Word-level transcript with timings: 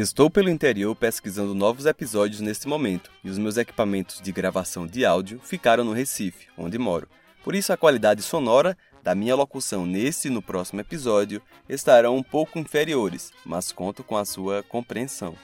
Estou 0.00 0.30
pelo 0.30 0.48
interior 0.48 0.96
pesquisando 0.96 1.54
novos 1.54 1.84
episódios 1.84 2.40
neste 2.40 2.66
momento, 2.66 3.10
e 3.22 3.28
os 3.28 3.36
meus 3.36 3.58
equipamentos 3.58 4.18
de 4.18 4.32
gravação 4.32 4.86
de 4.86 5.04
áudio 5.04 5.38
ficaram 5.44 5.84
no 5.84 5.92
Recife, 5.92 6.48
onde 6.56 6.78
moro. 6.78 7.06
Por 7.44 7.54
isso 7.54 7.70
a 7.70 7.76
qualidade 7.76 8.22
sonora 8.22 8.74
da 9.02 9.14
minha 9.14 9.36
locução 9.36 9.84
neste 9.84 10.28
e 10.28 10.30
no 10.30 10.40
próximo 10.40 10.80
episódio 10.80 11.42
estarão 11.68 12.16
um 12.16 12.22
pouco 12.22 12.58
inferiores, 12.58 13.30
mas 13.44 13.72
conto 13.72 14.02
com 14.02 14.16
a 14.16 14.24
sua 14.24 14.62
compreensão. 14.62 15.36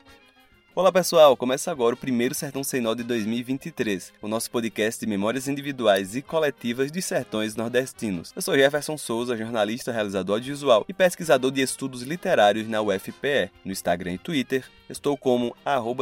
Olá 0.77 0.93
pessoal, 0.93 1.35
começa 1.39 1.71
agora 1.71 1.95
o 1.95 1.99
primeiro 1.99 2.35
Sertão 2.35 2.61
Nó 2.83 2.93
de 2.93 3.03
2023, 3.03 4.13
o 4.21 4.29
nosso 4.29 4.51
podcast 4.51 5.01
de 5.01 5.07
memórias 5.07 5.49
individuais 5.49 6.15
e 6.15 6.21
coletivas 6.21 6.93
de 6.93 7.01
sertões 7.01 7.57
nordestinos. 7.57 8.31
Eu 8.37 8.43
sou 8.43 8.55
Jefferson 8.55 8.99
Souza, 8.99 9.39
jornalista, 9.39 9.91
realizador 9.91 10.35
audiovisual 10.35 10.85
e 10.87 10.93
pesquisador 10.93 11.51
de 11.51 11.63
estudos 11.63 12.03
literários 12.03 12.69
na 12.69 12.83
UFPE. 12.83 13.51
No 13.65 13.73
Instagram 13.73 14.13
e 14.13 14.19
Twitter, 14.19 14.67
estou 14.91 15.17
como 15.17 15.57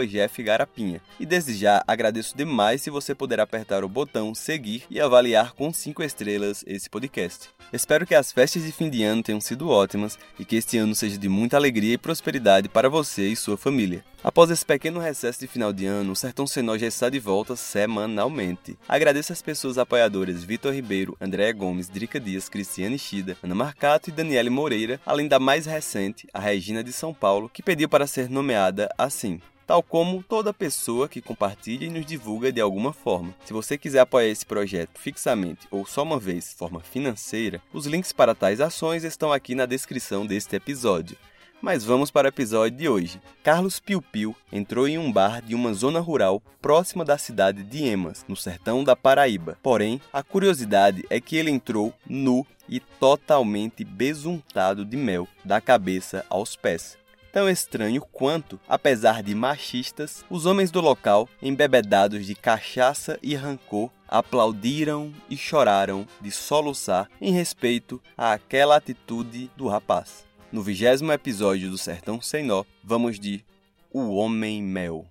@jeffgarapinha. 0.08 1.00
E 1.20 1.24
desde 1.24 1.54
já 1.54 1.84
agradeço 1.86 2.36
demais 2.36 2.82
se 2.82 2.90
você 2.90 3.14
puder 3.14 3.38
apertar 3.38 3.84
o 3.84 3.88
botão 3.88 4.34
seguir 4.34 4.82
e 4.90 5.00
avaliar 5.00 5.52
com 5.52 5.72
5 5.72 6.02
estrelas 6.02 6.64
esse 6.66 6.90
podcast. 6.90 7.48
Espero 7.72 8.04
que 8.04 8.14
as 8.14 8.32
festas 8.32 8.64
de 8.64 8.72
fim 8.72 8.90
de 8.90 9.04
ano 9.04 9.22
tenham 9.22 9.40
sido 9.40 9.68
ótimas 9.68 10.18
e 10.36 10.44
que 10.44 10.56
este 10.56 10.78
ano 10.78 10.96
seja 10.96 11.16
de 11.16 11.28
muita 11.28 11.56
alegria 11.56 11.94
e 11.94 11.98
prosperidade 11.98 12.68
para 12.68 12.88
você 12.88 13.28
e 13.28 13.36
sua 13.36 13.56
família. 13.56 14.04
Após 14.22 14.50
esse 14.50 14.63
pequeno 14.64 14.98
recesso 14.98 15.40
de 15.40 15.46
final 15.46 15.72
de 15.72 15.86
ano, 15.86 16.12
o 16.12 16.16
Sertão 16.16 16.46
Senó 16.46 16.76
já 16.76 16.86
está 16.86 17.08
de 17.08 17.18
volta 17.18 17.54
semanalmente. 17.56 18.78
Agradeço 18.88 19.32
às 19.32 19.42
pessoas 19.42 19.78
apoiadoras 19.78 20.42
Vitor 20.42 20.72
Ribeiro, 20.72 21.16
Andréa 21.20 21.52
Gomes, 21.52 21.88
Drica 21.88 22.18
Dias, 22.18 22.48
Cristiane 22.48 22.98
Shida, 22.98 23.36
Ana 23.42 23.54
Marcato 23.54 24.10
e 24.10 24.12
Daniele 24.12 24.50
Moreira, 24.50 25.00
além 25.04 25.28
da 25.28 25.38
mais 25.38 25.66
recente, 25.66 26.26
a 26.32 26.40
Regina 26.40 26.82
de 26.82 26.92
São 26.92 27.12
Paulo, 27.12 27.48
que 27.48 27.62
pediu 27.62 27.88
para 27.88 28.06
ser 28.06 28.28
nomeada 28.28 28.88
assim 28.96 29.40
tal 29.66 29.82
como 29.82 30.22
toda 30.22 30.52
pessoa 30.52 31.08
que 31.08 31.22
compartilha 31.22 31.86
e 31.86 31.90
nos 31.90 32.04
divulga 32.04 32.52
de 32.52 32.60
alguma 32.60 32.92
forma. 32.92 33.34
Se 33.44 33.52
você 33.52 33.78
quiser 33.78 34.00
apoiar 34.00 34.28
esse 34.28 34.44
projeto 34.44 34.98
fixamente 34.98 35.66
ou 35.70 35.86
só 35.86 36.02
uma 36.02 36.18
vez 36.18 36.50
de 36.50 36.54
forma 36.56 36.80
financeira, 36.80 37.62
os 37.72 37.86
links 37.86 38.12
para 38.12 38.34
tais 38.34 38.60
ações 38.60 39.04
estão 39.04 39.32
aqui 39.32 39.54
na 39.54 39.66
descrição 39.66 40.26
deste 40.26 40.56
episódio. 40.56 41.16
Mas 41.64 41.82
vamos 41.82 42.10
para 42.10 42.26
o 42.26 42.28
episódio 42.28 42.76
de 42.76 42.86
hoje. 42.90 43.18
Carlos 43.42 43.80
Piu 43.80 44.02
Piu 44.02 44.36
entrou 44.52 44.86
em 44.86 44.98
um 44.98 45.10
bar 45.10 45.40
de 45.40 45.54
uma 45.54 45.72
zona 45.72 45.98
rural 45.98 46.42
próxima 46.60 47.06
da 47.06 47.16
cidade 47.16 47.62
de 47.62 47.82
Emas, 47.86 48.22
no 48.28 48.36
sertão 48.36 48.84
da 48.84 48.94
Paraíba. 48.94 49.56
Porém, 49.62 49.98
a 50.12 50.22
curiosidade 50.22 51.06
é 51.08 51.18
que 51.22 51.36
ele 51.36 51.50
entrou 51.50 51.94
nu 52.06 52.46
e 52.68 52.80
totalmente 52.80 53.82
besuntado 53.82 54.84
de 54.84 54.94
mel, 54.94 55.26
da 55.42 55.58
cabeça 55.58 56.22
aos 56.28 56.54
pés. 56.54 56.98
Tão 57.32 57.48
estranho 57.48 58.02
quanto, 58.12 58.60
apesar 58.68 59.22
de 59.22 59.34
machistas, 59.34 60.22
os 60.28 60.44
homens 60.44 60.70
do 60.70 60.82
local, 60.82 61.26
embebedados 61.40 62.26
de 62.26 62.34
cachaça 62.34 63.18
e 63.22 63.34
rancor, 63.34 63.88
aplaudiram 64.06 65.10
e 65.30 65.36
choraram 65.36 66.06
de 66.20 66.30
soluçar 66.30 67.08
em 67.18 67.32
respeito 67.32 68.02
àquela 68.18 68.76
atitude 68.76 69.50
do 69.56 69.66
rapaz. 69.66 70.26
No 70.54 70.62
vigésimo 70.62 71.10
episódio 71.10 71.68
do 71.68 71.76
Sertão 71.76 72.20
Sem 72.20 72.44
Nó, 72.44 72.62
vamos 72.80 73.18
de 73.18 73.44
O 73.92 74.14
Homem 74.14 74.62
Mel. 74.62 75.04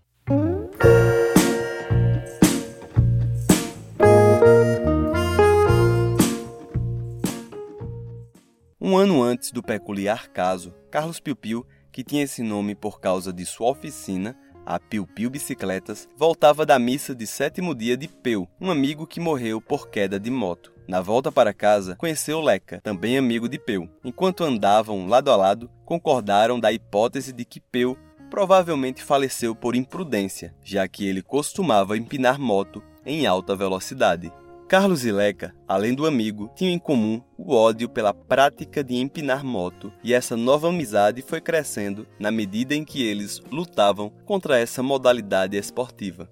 Um 8.79 8.95
ano 8.95 9.21
antes 9.21 9.51
do 9.51 9.61
peculiar 9.61 10.29
caso, 10.29 10.73
Carlos 10.89 11.19
Piu 11.19 11.35
Piu, 11.35 11.65
que 11.91 12.05
tinha 12.05 12.23
esse 12.23 12.41
nome 12.41 12.73
por 12.73 13.01
causa 13.01 13.33
de 13.33 13.45
sua 13.45 13.69
oficina, 13.69 14.39
a 14.65 14.79
Piu 14.79 15.05
Piu 15.05 15.29
Bicicletas, 15.29 16.07
voltava 16.17 16.65
da 16.65 16.79
missa 16.79 17.13
de 17.13 17.27
sétimo 17.27 17.75
dia 17.75 17.97
de 17.97 18.07
Peu, 18.07 18.47
um 18.59 18.71
amigo 18.71 19.05
que 19.05 19.19
morreu 19.19 19.61
por 19.61 19.89
queda 19.89 20.19
de 20.19 20.29
moto. 20.29 20.73
Na 20.87 21.01
volta 21.01 21.31
para 21.31 21.53
casa, 21.53 21.95
conheceu 21.95 22.41
Leca, 22.41 22.81
também 22.81 23.17
amigo 23.17 23.47
de 23.47 23.57
Peu. 23.57 23.89
Enquanto 24.03 24.43
andavam 24.43 25.07
lado 25.07 25.31
a 25.31 25.35
lado, 25.35 25.69
concordaram 25.85 26.59
da 26.59 26.71
hipótese 26.71 27.31
de 27.31 27.45
que 27.45 27.59
Peu 27.59 27.97
provavelmente 28.29 29.03
faleceu 29.03 29.55
por 29.55 29.75
imprudência, 29.75 30.53
já 30.63 30.87
que 30.87 31.07
ele 31.07 31.21
costumava 31.21 31.97
empinar 31.97 32.39
moto 32.39 32.81
em 33.05 33.27
alta 33.27 33.55
velocidade. 33.55 34.31
Carlos 34.67 35.05
e 35.05 35.11
Leca, 35.11 35.53
além 35.67 35.93
do 35.93 36.05
amigo, 36.05 36.51
tinham 36.55 36.73
em 36.73 36.79
comum 36.79 37.21
o 37.37 37.53
ódio 37.53 37.87
pela 37.87 38.13
prática 38.13 38.83
de 38.83 38.95
empinar 38.95 39.43
moto, 39.43 39.93
e 40.03 40.13
essa 40.13 40.35
nova 40.35 40.69
amizade 40.69 41.21
foi 41.21 41.39
crescendo 41.39 42.07
na 42.17 42.31
medida 42.31 42.73
em 42.73 42.83
que 42.83 43.03
eles 43.03 43.41
lutavam 43.51 44.09
contra 44.25 44.57
essa 44.57 44.81
modalidade 44.81 45.57
esportiva. 45.57 46.29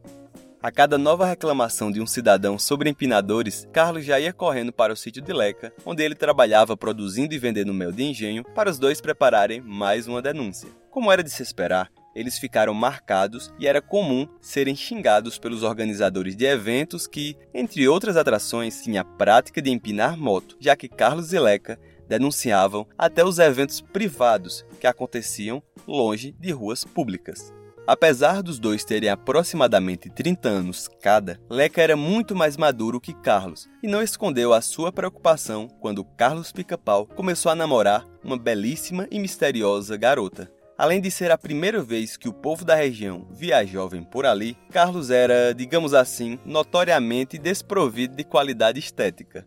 A 0.63 0.71
cada 0.71 0.97
nova 0.97 1.25
reclamação 1.25 1.91
de 1.91 1.99
um 1.99 2.05
cidadão 2.05 2.57
sobre 2.57 2.89
empinadores, 2.89 3.67
Carlos 3.71 4.05
já 4.05 4.19
ia 4.19 4.31
correndo 4.31 4.71
para 4.71 4.93
o 4.93 4.95
sítio 4.95 5.21
de 5.21 5.33
Leca, 5.33 5.73
onde 5.85 6.03
ele 6.03 6.15
trabalhava 6.15 6.77
produzindo 6.77 7.33
e 7.33 7.39
vendendo 7.39 7.73
mel 7.73 7.91
de 7.91 8.03
engenho, 8.03 8.43
para 8.55 8.69
os 8.69 8.79
dois 8.79 9.01
prepararem 9.01 9.59
mais 9.59 10.07
uma 10.07 10.21
denúncia. 10.21 10.69
Como 10.89 11.11
era 11.11 11.23
de 11.23 11.29
se 11.31 11.41
esperar, 11.41 11.89
eles 12.15 12.37
ficaram 12.37 12.73
marcados 12.73 13.53
e 13.59 13.67
era 13.67 13.81
comum 13.81 14.27
serem 14.39 14.75
xingados 14.75 15.37
pelos 15.37 15.63
organizadores 15.63 16.35
de 16.35 16.45
eventos 16.45 17.07
que, 17.07 17.37
entre 17.53 17.87
outras 17.87 18.17
atrações, 18.17 18.81
tinha 18.81 19.01
a 19.01 19.05
prática 19.05 19.61
de 19.61 19.69
empinar 19.69 20.17
moto, 20.17 20.57
já 20.59 20.75
que 20.75 20.89
Carlos 20.89 21.33
e 21.33 21.39
Leca 21.39 21.79
denunciavam 22.07 22.85
até 22.97 23.23
os 23.23 23.39
eventos 23.39 23.79
privados 23.79 24.65
que 24.79 24.87
aconteciam 24.87 25.63
longe 25.87 26.35
de 26.39 26.51
ruas 26.51 26.83
públicas. 26.83 27.53
Apesar 27.87 28.43
dos 28.43 28.59
dois 28.59 28.85
terem 28.85 29.09
aproximadamente 29.09 30.09
30 30.09 30.47
anos 30.47 30.89
cada, 31.01 31.39
Leca 31.49 31.81
era 31.81 31.97
muito 31.97 32.35
mais 32.35 32.55
maduro 32.55 33.01
que 33.01 33.13
Carlos 33.13 33.67
e 33.81 33.87
não 33.87 34.03
escondeu 34.03 34.53
a 34.53 34.61
sua 34.61 34.91
preocupação 34.91 35.67
quando 35.79 36.03
Carlos 36.03 36.51
Pica-Pau 36.51 37.07
começou 37.07 37.51
a 37.51 37.55
namorar 37.55 38.05
uma 38.23 38.37
belíssima 38.37 39.07
e 39.09 39.19
misteriosa 39.19 39.97
garota. 39.97 40.51
Além 40.81 40.99
de 40.99 41.11
ser 41.11 41.29
a 41.29 41.37
primeira 41.37 41.79
vez 41.83 42.17
que 42.17 42.27
o 42.27 42.33
povo 42.33 42.65
da 42.65 42.73
região 42.73 43.27
via 43.29 43.63
jovem 43.63 44.01
por 44.01 44.25
ali, 44.25 44.57
Carlos 44.71 45.11
era, 45.11 45.53
digamos 45.53 45.93
assim, 45.93 46.39
notoriamente 46.43 47.37
desprovido 47.37 48.15
de 48.15 48.23
qualidade 48.23 48.79
estética. 48.79 49.45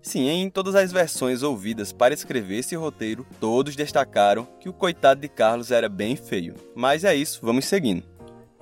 Sim, 0.00 0.26
em 0.26 0.48
todas 0.48 0.74
as 0.74 0.90
versões 0.90 1.42
ouvidas 1.42 1.92
para 1.92 2.14
escrever 2.14 2.60
esse 2.60 2.74
roteiro, 2.76 3.26
todos 3.38 3.76
destacaram 3.76 4.48
que 4.58 4.70
o 4.70 4.72
coitado 4.72 5.20
de 5.20 5.28
Carlos 5.28 5.70
era 5.70 5.86
bem 5.86 6.16
feio. 6.16 6.54
Mas 6.74 7.04
é 7.04 7.14
isso, 7.14 7.40
vamos 7.42 7.66
seguindo. 7.66 8.02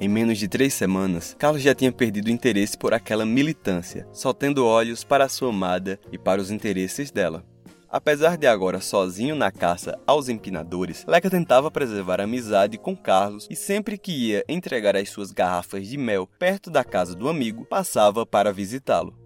Em 0.00 0.08
menos 0.08 0.38
de 0.38 0.48
três 0.48 0.74
semanas, 0.74 1.36
Carlos 1.38 1.62
já 1.62 1.72
tinha 1.72 1.92
perdido 1.92 2.26
o 2.26 2.32
interesse 2.32 2.76
por 2.76 2.92
aquela 2.92 3.24
militância, 3.24 4.08
só 4.12 4.32
tendo 4.32 4.66
olhos 4.66 5.04
para 5.04 5.26
a 5.26 5.28
sua 5.28 5.50
amada 5.50 6.00
e 6.10 6.18
para 6.18 6.40
os 6.40 6.50
interesses 6.50 7.12
dela. 7.12 7.44
Apesar 7.90 8.36
de 8.36 8.46
agora 8.46 8.82
sozinho 8.82 9.34
na 9.34 9.50
caça 9.50 9.98
aos 10.06 10.28
empinadores, 10.28 11.06
Leca 11.06 11.30
tentava 11.30 11.70
preservar 11.70 12.20
amizade 12.20 12.76
com 12.76 12.94
Carlos 12.94 13.46
e 13.48 13.56
sempre 13.56 13.96
que 13.96 14.12
ia 14.12 14.44
entregar 14.46 14.94
as 14.94 15.08
suas 15.08 15.32
garrafas 15.32 15.88
de 15.88 15.96
mel 15.96 16.26
perto 16.38 16.70
da 16.70 16.84
casa 16.84 17.14
do 17.14 17.30
amigo, 17.30 17.64
passava 17.64 18.26
para 18.26 18.52
visitá-lo. 18.52 19.16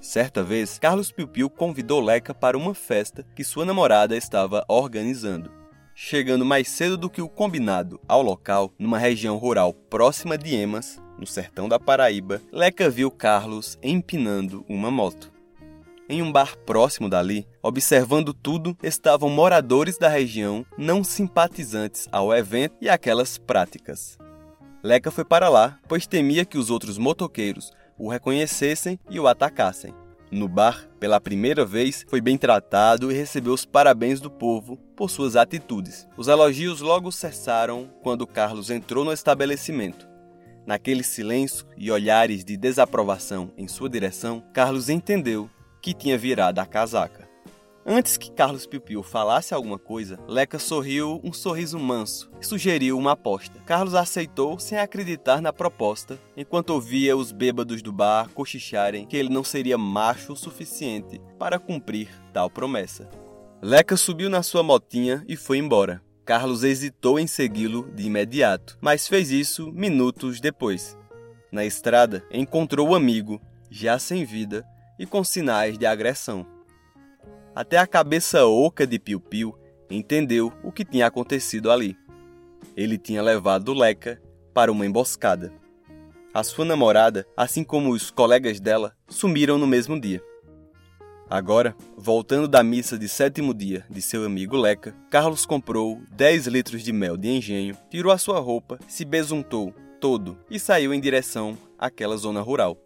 Certa 0.00 0.40
vez, 0.42 0.78
Carlos 0.78 1.10
Piu 1.10 1.26
Piu 1.26 1.50
convidou 1.50 2.00
Leca 2.00 2.32
para 2.32 2.56
uma 2.56 2.74
festa 2.74 3.26
que 3.34 3.42
sua 3.42 3.64
namorada 3.64 4.16
estava 4.16 4.64
organizando. 4.68 5.50
Chegando 5.92 6.44
mais 6.44 6.68
cedo 6.68 6.96
do 6.96 7.10
que 7.10 7.20
o 7.20 7.28
combinado 7.28 8.00
ao 8.06 8.22
local, 8.22 8.72
numa 8.78 8.98
região 8.98 9.36
rural 9.36 9.74
próxima 9.74 10.38
de 10.38 10.54
Emas, 10.54 11.00
no 11.18 11.26
sertão 11.26 11.68
da 11.68 11.78
Paraíba, 11.78 12.40
Leca 12.52 12.88
viu 12.88 13.10
Carlos 13.10 13.76
empinando 13.82 14.64
uma 14.68 14.90
moto. 14.92 15.32
Em 16.12 16.20
um 16.20 16.30
bar 16.30 16.58
próximo 16.66 17.08
dali, 17.08 17.48
observando 17.62 18.34
tudo, 18.34 18.76
estavam 18.82 19.30
moradores 19.30 19.96
da 19.96 20.10
região 20.10 20.62
não 20.76 21.02
simpatizantes 21.02 22.06
ao 22.12 22.34
evento 22.34 22.76
e 22.82 22.88
aquelas 22.90 23.38
práticas. 23.38 24.18
Leca 24.82 25.10
foi 25.10 25.24
para 25.24 25.48
lá, 25.48 25.78
pois 25.88 26.06
temia 26.06 26.44
que 26.44 26.58
os 26.58 26.68
outros 26.68 26.98
motoqueiros 26.98 27.72
o 27.96 28.10
reconhecessem 28.10 29.00
e 29.08 29.18
o 29.18 29.26
atacassem. 29.26 29.94
No 30.30 30.46
bar, 30.48 30.86
pela 31.00 31.18
primeira 31.18 31.64
vez, 31.64 32.04
foi 32.06 32.20
bem 32.20 32.36
tratado 32.36 33.10
e 33.10 33.14
recebeu 33.14 33.54
os 33.54 33.64
parabéns 33.64 34.20
do 34.20 34.30
povo 34.30 34.76
por 34.94 35.08
suas 35.08 35.34
atitudes. 35.34 36.06
Os 36.14 36.28
elogios 36.28 36.82
logo 36.82 37.10
cessaram 37.10 37.88
quando 38.02 38.26
Carlos 38.26 38.68
entrou 38.68 39.02
no 39.02 39.14
estabelecimento. 39.14 40.06
Naquele 40.66 41.04
silêncio 41.04 41.64
e 41.74 41.90
olhares 41.90 42.44
de 42.44 42.54
desaprovação 42.58 43.50
em 43.56 43.66
sua 43.66 43.88
direção, 43.88 44.44
Carlos 44.52 44.90
entendeu 44.90 45.48
que 45.82 45.92
tinha 45.92 46.16
virado 46.16 46.60
a 46.60 46.64
casaca. 46.64 47.28
Antes 47.84 48.16
que 48.16 48.30
Carlos 48.30 48.64
Piu 48.64 49.02
falasse 49.02 49.52
alguma 49.52 49.76
coisa, 49.76 50.16
Leca 50.28 50.56
sorriu 50.56 51.20
um 51.24 51.32
sorriso 51.32 51.80
manso 51.80 52.30
e 52.40 52.46
sugeriu 52.46 52.96
uma 52.96 53.12
aposta. 53.12 53.58
Carlos 53.66 53.96
aceitou 53.96 54.56
sem 54.60 54.78
acreditar 54.78 55.42
na 55.42 55.52
proposta, 55.52 56.16
enquanto 56.36 56.70
ouvia 56.70 57.16
os 57.16 57.32
bêbados 57.32 57.82
do 57.82 57.92
bar 57.92 58.30
cochicharem 58.30 59.04
que 59.04 59.16
ele 59.16 59.30
não 59.30 59.42
seria 59.42 59.76
macho 59.76 60.34
o 60.34 60.36
suficiente 60.36 61.20
para 61.40 61.58
cumprir 61.58 62.08
tal 62.32 62.48
promessa. 62.48 63.10
Leca 63.60 63.96
subiu 63.96 64.30
na 64.30 64.44
sua 64.44 64.62
motinha 64.62 65.24
e 65.26 65.34
foi 65.34 65.58
embora. 65.58 66.00
Carlos 66.24 66.62
hesitou 66.62 67.18
em 67.18 67.26
segui-lo 67.26 67.90
de 67.92 68.04
imediato, 68.04 68.78
mas 68.80 69.08
fez 69.08 69.32
isso 69.32 69.72
minutos 69.72 70.40
depois. 70.40 70.96
Na 71.50 71.64
estrada, 71.64 72.24
encontrou 72.30 72.90
o 72.90 72.94
amigo, 72.94 73.40
já 73.68 73.98
sem 73.98 74.24
vida 74.24 74.64
e 74.98 75.06
com 75.06 75.22
sinais 75.24 75.78
de 75.78 75.86
agressão. 75.86 76.46
Até 77.54 77.78
a 77.78 77.86
cabeça 77.86 78.46
oca 78.46 78.86
de 78.86 78.98
Piu 78.98 79.20
Piu 79.20 79.58
entendeu 79.90 80.52
o 80.62 80.72
que 80.72 80.84
tinha 80.84 81.06
acontecido 81.06 81.70
ali. 81.70 81.96
Ele 82.76 82.96
tinha 82.96 83.22
levado 83.22 83.74
Leca 83.74 84.20
para 84.54 84.72
uma 84.72 84.86
emboscada. 84.86 85.52
A 86.32 86.42
sua 86.42 86.64
namorada, 86.64 87.26
assim 87.36 87.62
como 87.62 87.90
os 87.90 88.10
colegas 88.10 88.58
dela, 88.58 88.96
sumiram 89.06 89.58
no 89.58 89.66
mesmo 89.66 90.00
dia. 90.00 90.22
Agora, 91.28 91.74
voltando 91.96 92.46
da 92.46 92.62
missa 92.62 92.98
de 92.98 93.08
sétimo 93.08 93.54
dia 93.54 93.86
de 93.88 94.02
seu 94.02 94.24
amigo 94.24 94.56
Leca, 94.56 94.94
Carlos 95.10 95.46
comprou 95.46 96.00
10 96.10 96.46
litros 96.46 96.82
de 96.82 96.92
mel 96.92 97.16
de 97.16 97.28
engenho, 97.28 97.76
tirou 97.90 98.12
a 98.12 98.18
sua 98.18 98.38
roupa, 98.38 98.78
se 98.86 99.04
besuntou 99.04 99.74
todo 100.00 100.38
e 100.50 100.58
saiu 100.58 100.92
em 100.92 101.00
direção 101.00 101.56
àquela 101.78 102.16
zona 102.16 102.40
rural. 102.40 102.76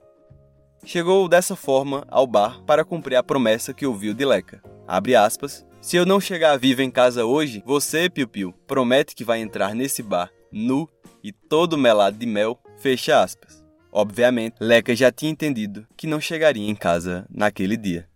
Chegou 0.85 1.29
dessa 1.29 1.57
forma 1.57 2.07
ao 2.09 2.27
bar 2.27 2.63
para 2.65 2.85
cumprir 2.85 3.17
a 3.17 3.23
promessa 3.23 3.75
que 3.75 3.87
ouviu 3.87 4.15
de 4.15 4.25
Leca. 4.25 4.63
Abre 4.87 5.17
aspas. 5.17 5.67
Se 5.81 5.97
eu 5.97 6.07
não 6.07 6.21
chegar 6.21 6.59
vivo 6.59 6.83
em 6.83 6.91
casa 6.91 7.25
hoje, 7.25 7.63
você, 7.65 8.09
Piu 8.09 8.27
Piu, 8.27 8.53
promete 8.67 9.15
que 9.15 9.25
vai 9.25 9.41
entrar 9.41 9.75
nesse 9.75 10.03
bar 10.03 10.31
nu 10.53 10.89
e 11.23 11.33
todo 11.33 11.77
melado 11.77 12.17
de 12.17 12.27
mel. 12.27 12.59
Fecha 12.79 13.23
aspas. 13.23 13.65
Obviamente, 13.91 14.57
Leca 14.61 14.95
já 14.95 15.11
tinha 15.11 15.31
entendido 15.31 15.87
que 15.97 16.07
não 16.07 16.21
chegaria 16.21 16.69
em 16.69 16.75
casa 16.75 17.27
naquele 17.31 17.77
dia. 17.77 18.09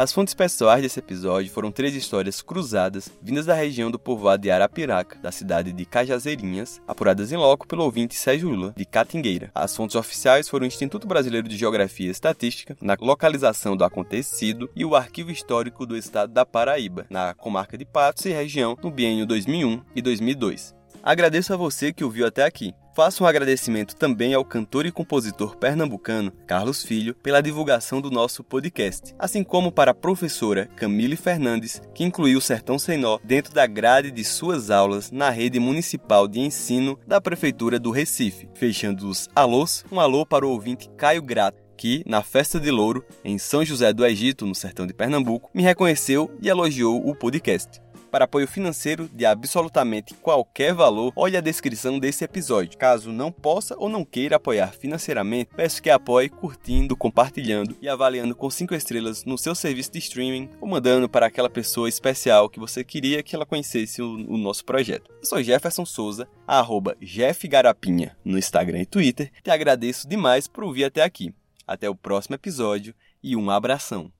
As 0.00 0.14
fontes 0.14 0.32
pessoais 0.32 0.80
desse 0.80 0.98
episódio 0.98 1.52
foram 1.52 1.70
três 1.70 1.94
histórias 1.94 2.40
cruzadas 2.40 3.10
vindas 3.20 3.44
da 3.44 3.52
região 3.52 3.90
do 3.90 3.98
povoado 3.98 4.40
de 4.40 4.50
Arapiraca, 4.50 5.18
da 5.18 5.30
cidade 5.30 5.74
de 5.74 5.84
Cajazeirinhas, 5.84 6.80
apuradas 6.88 7.30
em 7.30 7.36
loco 7.36 7.68
pelo 7.68 7.84
ouvinte 7.84 8.14
Sérgio 8.14 8.48
Lula, 8.48 8.72
de 8.74 8.86
Catingueira. 8.86 9.50
As 9.54 9.76
fontes 9.76 9.96
oficiais 9.96 10.48
foram 10.48 10.64
o 10.64 10.66
Instituto 10.66 11.06
Brasileiro 11.06 11.46
de 11.46 11.54
Geografia 11.54 12.06
e 12.06 12.10
Estatística, 12.10 12.74
na 12.80 12.96
localização 12.98 13.76
do 13.76 13.84
acontecido, 13.84 14.70
e 14.74 14.86
o 14.86 14.96
Arquivo 14.96 15.30
Histórico 15.30 15.84
do 15.84 15.94
Estado 15.94 16.32
da 16.32 16.46
Paraíba, 16.46 17.04
na 17.10 17.34
comarca 17.34 17.76
de 17.76 17.84
Patos 17.84 18.24
e 18.24 18.30
região, 18.30 18.78
no 18.82 18.90
biênio 18.90 19.26
2001 19.26 19.82
e 19.94 20.00
2002. 20.00 20.79
Agradeço 21.02 21.52
a 21.54 21.56
você 21.56 21.92
que 21.92 22.04
ouviu 22.04 22.26
até 22.26 22.44
aqui. 22.44 22.74
Faço 22.94 23.24
um 23.24 23.26
agradecimento 23.26 23.96
também 23.96 24.34
ao 24.34 24.44
cantor 24.44 24.84
e 24.84 24.92
compositor 24.92 25.56
pernambucano 25.56 26.32
Carlos 26.46 26.82
Filho 26.82 27.14
pela 27.14 27.40
divulgação 27.40 28.00
do 28.00 28.10
nosso 28.10 28.44
podcast, 28.44 29.14
assim 29.18 29.42
como 29.42 29.72
para 29.72 29.92
a 29.92 29.94
professora 29.94 30.66
Camille 30.76 31.16
Fernandes, 31.16 31.80
que 31.94 32.04
incluiu 32.04 32.38
o 32.38 32.42
Sertão 32.42 32.78
Sem 32.78 32.98
Nó 32.98 33.18
dentro 33.24 33.54
da 33.54 33.66
grade 33.66 34.10
de 34.10 34.24
suas 34.24 34.70
aulas 34.70 35.10
na 35.10 35.30
rede 35.30 35.58
municipal 35.58 36.28
de 36.28 36.40
ensino 36.40 36.98
da 37.06 37.20
Prefeitura 37.20 37.78
do 37.78 37.90
Recife. 37.90 38.48
Fechando 38.54 39.08
os 39.08 39.28
alôs, 39.34 39.84
um 39.90 40.00
alô 40.00 40.26
para 40.26 40.46
o 40.46 40.50
ouvinte 40.50 40.90
Caio 40.98 41.22
Grato, 41.22 41.62
que, 41.76 42.02
na 42.04 42.22
festa 42.22 42.60
de 42.60 42.70
Louro, 42.70 43.02
em 43.24 43.38
São 43.38 43.64
José 43.64 43.90
do 43.90 44.04
Egito, 44.04 44.44
no 44.44 44.54
sertão 44.54 44.86
de 44.86 44.92
Pernambuco, 44.92 45.48
me 45.54 45.62
reconheceu 45.62 46.30
e 46.42 46.48
elogiou 46.48 47.08
o 47.08 47.14
podcast. 47.14 47.80
Para 48.10 48.24
apoio 48.24 48.48
financeiro 48.48 49.08
de 49.12 49.24
absolutamente 49.24 50.14
qualquer 50.14 50.74
valor, 50.74 51.12
olhe 51.14 51.36
a 51.36 51.40
descrição 51.40 51.98
desse 51.98 52.24
episódio. 52.24 52.76
Caso 52.76 53.12
não 53.12 53.30
possa 53.30 53.76
ou 53.78 53.88
não 53.88 54.04
queira 54.04 54.36
apoiar 54.36 54.72
financeiramente, 54.72 55.50
peço 55.54 55.80
que 55.80 55.88
apoie 55.88 56.28
curtindo, 56.28 56.96
compartilhando 56.96 57.76
e 57.80 57.88
avaliando 57.88 58.34
com 58.34 58.50
5 58.50 58.74
estrelas 58.74 59.24
no 59.24 59.38
seu 59.38 59.54
serviço 59.54 59.92
de 59.92 59.98
streaming 59.98 60.50
ou 60.60 60.68
mandando 60.68 61.08
para 61.08 61.26
aquela 61.26 61.48
pessoa 61.48 61.88
especial 61.88 62.48
que 62.48 62.58
você 62.58 62.82
queria 62.82 63.22
que 63.22 63.36
ela 63.36 63.46
conhecesse 63.46 64.02
o, 64.02 64.14
o 64.14 64.36
nosso 64.36 64.64
projeto. 64.64 65.10
Eu 65.20 65.24
sou 65.24 65.42
Jefferson 65.42 65.86
Souza, 65.86 66.28
arroba 66.46 66.96
Jeff 67.00 67.46
Garapinha 67.46 68.16
no 68.24 68.36
Instagram 68.36 68.80
e 68.80 68.86
Twitter. 68.86 69.30
Te 69.42 69.50
agradeço 69.50 70.08
demais 70.08 70.48
por 70.48 70.64
ouvir 70.64 70.84
até 70.84 71.02
aqui. 71.02 71.32
Até 71.64 71.88
o 71.88 71.94
próximo 71.94 72.34
episódio 72.34 72.92
e 73.22 73.36
um 73.36 73.50
abração. 73.50 74.10